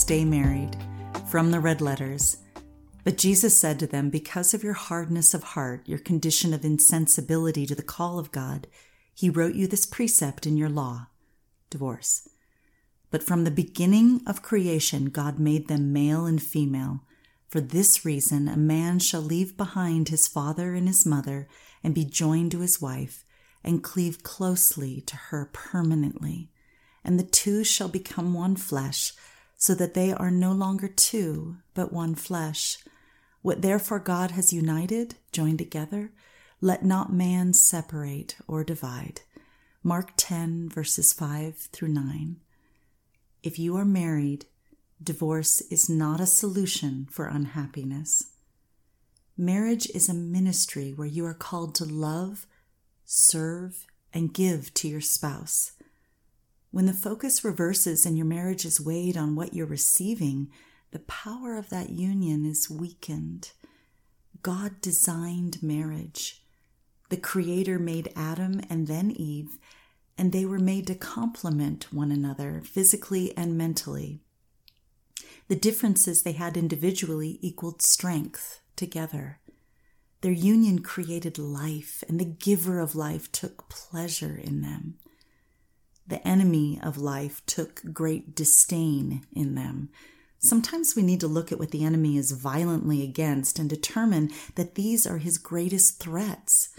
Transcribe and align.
stay 0.00 0.24
married. 0.24 0.76
From 1.28 1.50
the 1.50 1.60
red 1.60 1.82
letters. 1.82 2.38
But 3.04 3.18
Jesus 3.18 3.56
said 3.56 3.78
to 3.78 3.86
them, 3.86 4.08
Because 4.08 4.54
of 4.54 4.64
your 4.64 4.72
hardness 4.72 5.34
of 5.34 5.42
heart, 5.42 5.86
your 5.86 5.98
condition 5.98 6.54
of 6.54 6.64
insensibility 6.64 7.66
to 7.66 7.74
the 7.74 7.82
call 7.82 8.18
of 8.18 8.32
God, 8.32 8.66
He 9.14 9.28
wrote 9.28 9.54
you 9.54 9.66
this 9.66 9.84
precept 9.84 10.46
in 10.46 10.56
your 10.56 10.70
law 10.70 11.08
divorce. 11.68 12.28
But 13.10 13.22
from 13.22 13.44
the 13.44 13.50
beginning 13.50 14.22
of 14.26 14.42
creation, 14.42 15.06
God 15.06 15.38
made 15.38 15.68
them 15.68 15.92
male 15.92 16.24
and 16.24 16.42
female. 16.42 17.02
For 17.48 17.60
this 17.60 18.04
reason, 18.04 18.48
a 18.48 18.56
man 18.56 19.00
shall 19.00 19.20
leave 19.20 19.56
behind 19.56 20.08
his 20.08 20.26
father 20.26 20.74
and 20.74 20.88
his 20.88 21.04
mother 21.04 21.46
and 21.84 21.94
be 21.94 22.04
joined 22.04 22.52
to 22.52 22.60
his 22.60 22.80
wife 22.80 23.24
and 23.62 23.82
cleave 23.82 24.22
closely 24.22 25.00
to 25.02 25.16
her 25.16 25.50
permanently. 25.52 26.50
And 27.04 27.18
the 27.18 27.24
two 27.24 27.64
shall 27.64 27.88
become 27.88 28.34
one 28.34 28.56
flesh, 28.56 29.12
so 29.60 29.74
that 29.74 29.92
they 29.92 30.10
are 30.10 30.30
no 30.30 30.52
longer 30.52 30.88
two, 30.88 31.58
but 31.74 31.92
one 31.92 32.14
flesh. 32.14 32.78
What 33.42 33.60
therefore 33.60 33.98
God 33.98 34.30
has 34.30 34.54
united, 34.54 35.16
joined 35.32 35.58
together, 35.58 36.12
let 36.62 36.82
not 36.82 37.12
man 37.12 37.52
separate 37.52 38.36
or 38.48 38.64
divide. 38.64 39.20
Mark 39.82 40.12
10, 40.16 40.70
verses 40.70 41.12
5 41.12 41.56
through 41.72 41.88
9. 41.88 42.36
If 43.42 43.58
you 43.58 43.76
are 43.76 43.84
married, 43.84 44.46
divorce 45.02 45.60
is 45.70 45.90
not 45.90 46.20
a 46.20 46.26
solution 46.26 47.06
for 47.10 47.26
unhappiness. 47.26 48.32
Marriage 49.36 49.90
is 49.90 50.08
a 50.08 50.14
ministry 50.14 50.94
where 50.96 51.06
you 51.06 51.26
are 51.26 51.34
called 51.34 51.74
to 51.74 51.84
love, 51.84 52.46
serve, 53.04 53.86
and 54.14 54.32
give 54.32 54.72
to 54.74 54.88
your 54.88 55.02
spouse. 55.02 55.72
When 56.70 56.86
the 56.86 56.92
focus 56.92 57.44
reverses 57.44 58.06
and 58.06 58.16
your 58.16 58.26
marriage 58.26 58.64
is 58.64 58.80
weighed 58.80 59.16
on 59.16 59.34
what 59.34 59.54
you're 59.54 59.66
receiving, 59.66 60.50
the 60.92 61.00
power 61.00 61.56
of 61.56 61.68
that 61.70 61.90
union 61.90 62.46
is 62.46 62.70
weakened. 62.70 63.52
God 64.42 64.80
designed 64.80 65.62
marriage. 65.62 66.42
The 67.08 67.16
Creator 67.16 67.78
made 67.80 68.12
Adam 68.14 68.60
and 68.70 68.86
then 68.86 69.10
Eve, 69.10 69.58
and 70.16 70.30
they 70.30 70.44
were 70.44 70.60
made 70.60 70.86
to 70.86 70.94
complement 70.94 71.92
one 71.92 72.12
another 72.12 72.62
physically 72.64 73.36
and 73.36 73.58
mentally. 73.58 74.20
The 75.48 75.56
differences 75.56 76.22
they 76.22 76.32
had 76.32 76.56
individually 76.56 77.40
equaled 77.42 77.82
strength 77.82 78.60
together. 78.76 79.40
Their 80.20 80.32
union 80.32 80.80
created 80.80 81.36
life, 81.38 82.04
and 82.08 82.20
the 82.20 82.24
giver 82.24 82.78
of 82.78 82.94
life 82.94 83.32
took 83.32 83.68
pleasure 83.68 84.36
in 84.36 84.60
them. 84.60 84.98
The 86.10 86.26
enemy 86.26 86.80
of 86.82 86.98
life 86.98 87.40
took 87.46 87.82
great 87.92 88.34
disdain 88.34 89.24
in 89.32 89.54
them. 89.54 89.90
Sometimes 90.40 90.96
we 90.96 91.02
need 91.02 91.20
to 91.20 91.28
look 91.28 91.52
at 91.52 91.58
what 91.60 91.70
the 91.70 91.84
enemy 91.84 92.16
is 92.16 92.32
violently 92.32 93.04
against 93.04 93.60
and 93.60 93.70
determine 93.70 94.32
that 94.56 94.74
these 94.74 95.06
are 95.06 95.18
his 95.18 95.38
greatest 95.38 96.00
threats. 96.00 96.70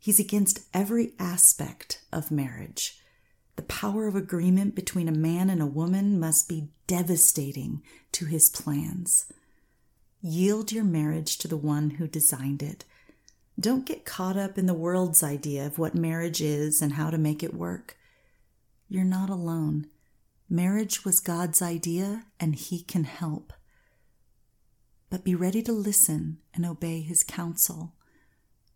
He's 0.00 0.18
against 0.18 0.66
every 0.74 1.12
aspect 1.20 2.02
of 2.12 2.32
marriage. 2.32 2.98
The 3.54 3.62
power 3.62 4.08
of 4.08 4.16
agreement 4.16 4.74
between 4.74 5.08
a 5.08 5.12
man 5.12 5.48
and 5.48 5.62
a 5.62 5.66
woman 5.66 6.18
must 6.18 6.48
be 6.48 6.70
devastating 6.88 7.84
to 8.12 8.24
his 8.24 8.50
plans. 8.50 9.32
Yield 10.20 10.72
your 10.72 10.84
marriage 10.84 11.38
to 11.38 11.46
the 11.46 11.56
one 11.56 11.90
who 11.90 12.08
designed 12.08 12.64
it. 12.64 12.84
Don't 13.60 13.86
get 13.86 14.04
caught 14.04 14.36
up 14.36 14.58
in 14.58 14.66
the 14.66 14.74
world's 14.74 15.22
idea 15.22 15.64
of 15.64 15.78
what 15.78 15.94
marriage 15.94 16.42
is 16.42 16.82
and 16.82 16.94
how 16.94 17.10
to 17.10 17.16
make 17.16 17.44
it 17.44 17.54
work. 17.54 17.96
You're 18.88 19.04
not 19.04 19.30
alone. 19.30 19.86
Marriage 20.48 21.04
was 21.04 21.20
God's 21.20 21.60
idea 21.60 22.26
and 22.38 22.54
He 22.54 22.82
can 22.82 23.04
help. 23.04 23.52
But 25.10 25.24
be 25.24 25.34
ready 25.34 25.62
to 25.62 25.72
listen 25.72 26.38
and 26.54 26.64
obey 26.64 27.00
His 27.00 27.24
counsel. 27.24 27.94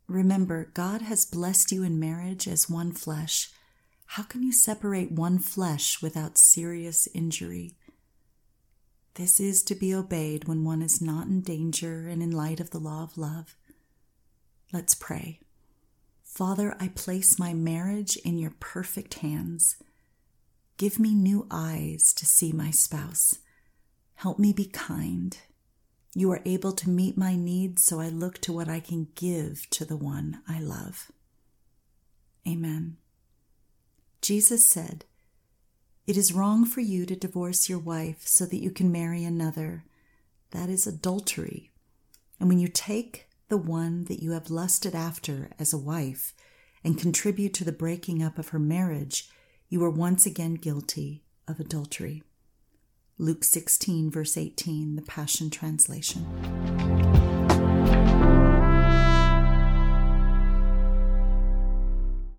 Remember, 0.09 0.71
God 0.75 1.03
has 1.03 1.25
blessed 1.25 1.71
you 1.71 1.85
in 1.85 2.01
marriage 2.01 2.49
as 2.49 2.69
one 2.69 2.93
flesh. 2.93 3.51
How 4.07 4.25
can 4.25 4.43
you 4.43 4.53
separate 4.53 5.13
one 5.13 5.39
flesh 5.39 6.03
without 6.03 6.37
serious 6.37 7.07
injury? 7.15 7.77
This 9.15 9.39
is 9.39 9.63
to 9.65 9.77
be 9.77 9.95
obeyed 9.95 10.49
when 10.49 10.65
one 10.65 10.83
is 10.83 11.01
not 11.01 11.29
in 11.29 11.43
danger 11.43 12.09
and 12.09 12.21
in 12.23 12.33
light 12.33 12.59
of 12.59 12.71
the 12.71 12.79
law 12.79 13.05
of 13.05 13.17
love. 13.17 13.57
Let's 14.73 14.95
pray. 14.95 15.41
Father, 16.25 16.77
I 16.81 16.89
place 16.89 17.39
my 17.39 17.55
marriage 17.55 18.17
in 18.25 18.39
your 18.39 18.55
perfect 18.59 19.15
hands. 19.15 19.77
Give 20.81 20.99
me 20.99 21.15
new 21.15 21.47
eyes 21.51 22.15
to 22.15 22.25
see 22.25 22.53
my 22.53 22.71
spouse. 22.71 23.39
Help 24.15 24.39
me 24.39 24.55
be 24.55 24.65
kind 24.65 25.37
you 26.15 26.33
are 26.33 26.43
able 26.45 26.73
to 26.73 26.91
meet 26.91 27.17
my 27.17 27.37
needs, 27.37 27.85
so 27.85 28.01
I 28.01 28.09
look 28.09 28.39
to 28.39 28.53
what 28.53 28.69
I 28.69 28.81
can 28.81 29.09
give 29.15 29.69
to 29.71 29.85
the 29.85 29.97
one 29.97 30.43
I 30.49 30.59
love. 30.59 31.13
Amen. 32.49 32.97
Jesus 34.21 34.67
said, 34.67 35.05
It 36.07 36.17
is 36.17 36.33
wrong 36.33 36.65
for 36.65 36.81
you 36.81 37.07
to 37.07 37.15
divorce 37.15 37.69
your 37.69 37.79
wife 37.79 38.23
so 38.27 38.45
that 38.47 38.61
you 38.61 38.71
can 38.71 38.91
marry 38.91 39.23
another. 39.23 39.85
That 40.51 40.69
is 40.69 40.87
adultery. 40.87 41.71
And 42.41 42.49
when 42.49 42.59
you 42.59 42.69
take 42.69 43.29
the 43.49 43.57
one 43.57 44.05
that 44.05 44.23
you 44.23 44.33
have 44.33 44.51
lusted 44.51 44.97
after 44.97 45.51
as 45.61 45.73
a 45.73 45.79
wife 45.79 46.33
and 46.83 46.99
contribute 46.99 47.55
to 47.55 47.65
the 47.65 47.73
breaking 47.73 48.21
up 48.21 48.37
of 48.37 48.49
her 48.49 48.59
marriage, 48.59 49.29
you 49.73 49.83
are 49.85 49.91
once 49.91 50.27
again 50.27 50.55
guilty 50.55 51.23
of 51.47 51.61
adultery. 51.61 52.25
Luke 53.19 53.45
16, 53.45 54.11
verse 54.11 54.37
18, 54.37 54.97
the 54.97 55.03
Passion 55.03 55.49
Translation. 55.49 56.27